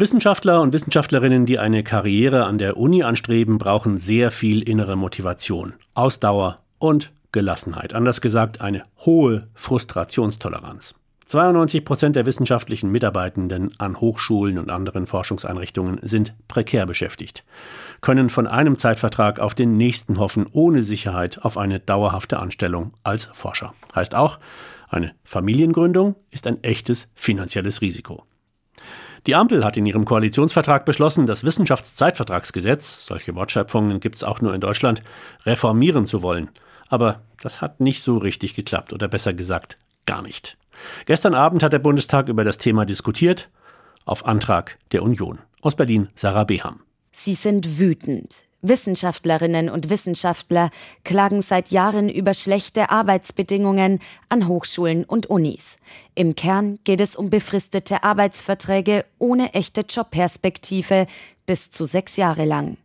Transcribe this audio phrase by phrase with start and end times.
[0.00, 5.74] Wissenschaftler und Wissenschaftlerinnen, die eine Karriere an der Uni anstreben, brauchen sehr viel innere Motivation,
[5.94, 7.94] Ausdauer und Gelassenheit.
[7.94, 10.94] Anders gesagt, eine hohe Frustrationstoleranz.
[11.26, 17.42] 92 Prozent der wissenschaftlichen Mitarbeitenden an Hochschulen und anderen Forschungseinrichtungen sind prekär beschäftigt,
[18.00, 23.30] können von einem Zeitvertrag auf den nächsten hoffen, ohne Sicherheit auf eine dauerhafte Anstellung als
[23.32, 23.74] Forscher.
[23.96, 24.38] Heißt auch,
[24.90, 28.27] eine Familiengründung ist ein echtes finanzielles Risiko.
[29.26, 34.54] Die Ampel hat in ihrem Koalitionsvertrag beschlossen, das Wissenschaftszeitvertragsgesetz, solche Wortschöpfungen gibt es auch nur
[34.54, 35.02] in Deutschland,
[35.44, 36.50] reformieren zu wollen.
[36.88, 40.56] Aber das hat nicht so richtig geklappt oder besser gesagt gar nicht.
[41.06, 43.50] Gestern Abend hat der Bundestag über das Thema diskutiert,
[44.04, 45.38] auf Antrag der Union.
[45.60, 46.80] Aus Berlin Sarah Beham.
[47.12, 48.47] Sie sind wütend.
[48.62, 50.70] Wissenschaftlerinnen und Wissenschaftler
[51.04, 55.78] klagen seit Jahren über schlechte Arbeitsbedingungen an Hochschulen und Unis.
[56.14, 61.06] Im Kern geht es um befristete Arbeitsverträge ohne echte Jobperspektive
[61.46, 62.76] bis zu sechs Jahre lang.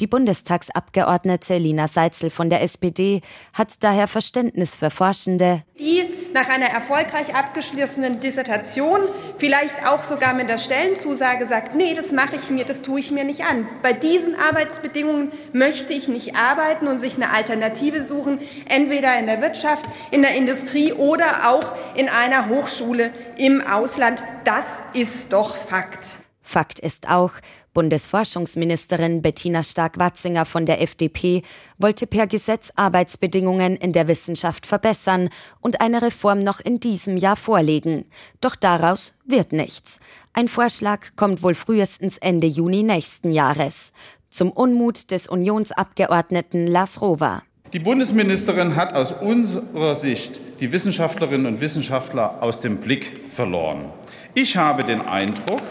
[0.00, 3.20] Die Bundestagsabgeordnete Lina Seitzel von der SPD
[3.52, 9.00] hat daher Verständnis für Forschende, die nach einer erfolgreich abgeschlossenen Dissertation
[9.38, 13.10] vielleicht auch sogar mit der Stellenzusage sagt, nee, das mache ich mir, das tue ich
[13.10, 13.68] mir nicht an.
[13.82, 19.40] Bei diesen Arbeitsbedingungen möchte ich nicht arbeiten und sich eine Alternative suchen, entweder in der
[19.42, 24.22] Wirtschaft, in der Industrie oder auch in einer Hochschule im Ausland.
[24.44, 26.21] Das ist doch Fakt.
[26.52, 27.30] Fakt ist auch,
[27.72, 31.40] Bundesforschungsministerin Bettina Stark-Watzinger von der FDP
[31.78, 35.30] wollte per Gesetz Arbeitsbedingungen in der Wissenschaft verbessern
[35.62, 38.04] und eine Reform noch in diesem Jahr vorlegen.
[38.42, 39.98] Doch daraus wird nichts.
[40.34, 43.94] Ein Vorschlag kommt wohl frühestens Ende Juni nächsten Jahres.
[44.28, 47.44] Zum Unmut des Unionsabgeordneten Lars Rover.
[47.72, 53.86] Die Bundesministerin hat aus unserer Sicht die Wissenschaftlerinnen und Wissenschaftler aus dem Blick verloren.
[54.34, 55.62] Ich habe den Eindruck,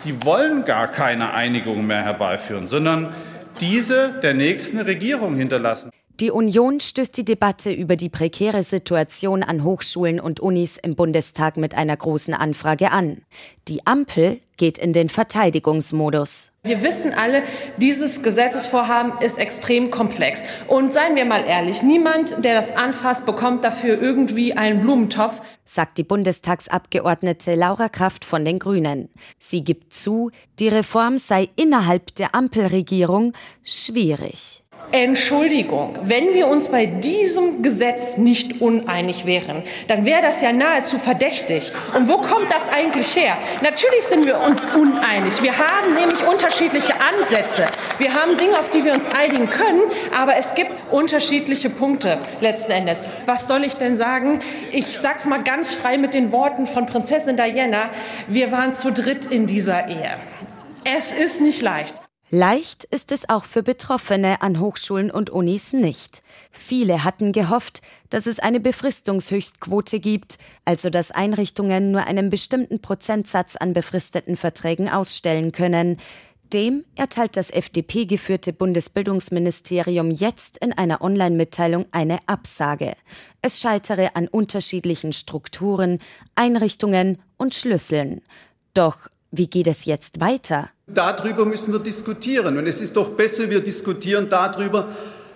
[0.00, 3.12] Sie wollen gar keine Einigung mehr herbeiführen, sondern
[3.60, 5.90] diese der nächsten Regierung hinterlassen.
[6.20, 11.56] Die Union stößt die Debatte über die prekäre Situation an Hochschulen und Unis im Bundestag
[11.56, 13.22] mit einer großen Anfrage an.
[13.68, 16.50] Die Ampel geht in den Verteidigungsmodus.
[16.64, 17.44] Wir wissen alle,
[17.76, 20.42] dieses Gesetzesvorhaben ist extrem komplex.
[20.66, 25.98] Und seien wir mal ehrlich, niemand, der das anfasst, bekommt dafür irgendwie einen Blumentopf, sagt
[25.98, 29.08] die Bundestagsabgeordnete Laura Kraft von den Grünen.
[29.38, 34.64] Sie gibt zu, die Reform sei innerhalb der Ampelregierung schwierig.
[34.90, 40.96] Entschuldigung, wenn wir uns bei diesem Gesetz nicht uneinig wären, dann wäre das ja nahezu
[40.96, 41.72] verdächtig.
[41.94, 43.36] Und wo kommt das eigentlich her?
[43.62, 45.42] Natürlich sind wir uns uneinig.
[45.42, 47.66] Wir haben nämlich unterschiedliche Ansätze.
[47.98, 49.82] Wir haben Dinge, auf die wir uns einigen können,
[50.18, 53.04] aber es gibt unterschiedliche Punkte letzten Endes.
[53.26, 54.40] Was soll ich denn sagen?
[54.72, 57.90] Ich sag's mal ganz frei mit den Worten von Prinzessin Diana.
[58.26, 60.16] Wir waren zu dritt in dieser Ehe.
[60.84, 62.07] Es ist nicht leicht.
[62.30, 66.22] Leicht ist es auch für Betroffene an Hochschulen und Unis nicht.
[66.50, 67.80] Viele hatten gehofft,
[68.10, 74.90] dass es eine Befristungshöchstquote gibt, also dass Einrichtungen nur einen bestimmten Prozentsatz an befristeten Verträgen
[74.90, 75.98] ausstellen können.
[76.52, 82.94] Dem erteilt das FDP geführte Bundesbildungsministerium jetzt in einer Online-Mitteilung eine Absage.
[83.40, 85.98] Es scheitere an unterschiedlichen Strukturen,
[86.34, 88.20] Einrichtungen und Schlüsseln.
[88.74, 90.68] Doch wie geht es jetzt weiter?
[90.92, 92.56] Darüber müssen wir diskutieren.
[92.56, 94.88] Und es ist doch besser, wir diskutieren darüber,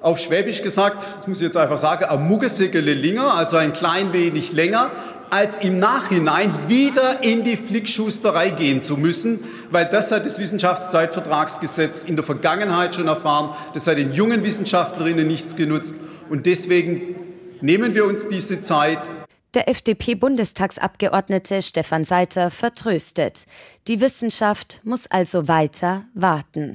[0.00, 4.12] auf Schwäbisch gesagt, das muss ich jetzt einfach sagen, am Muggesäckele länger, also ein klein
[4.12, 4.90] wenig länger,
[5.30, 12.02] als im Nachhinein wieder in die Flickschusterei gehen zu müssen, weil das hat das Wissenschaftszeitvertragsgesetz
[12.02, 13.56] in der Vergangenheit schon erfahren.
[13.72, 15.96] Das hat den jungen Wissenschaftlerinnen nichts genutzt.
[16.28, 17.16] Und deswegen
[17.62, 19.08] nehmen wir uns diese Zeit,
[19.54, 23.46] der FDP-Bundestagsabgeordnete Stefan Seiter vertröstet.
[23.88, 26.72] Die Wissenschaft muss also weiter warten.